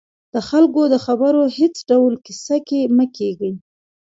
[0.33, 3.53] د خلکو د خبرو هېڅ ډول کیسه کې مه کېږئ